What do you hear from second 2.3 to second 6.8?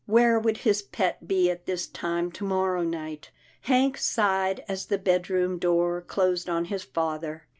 to morrow night? Hank sighed as the bed room door closed on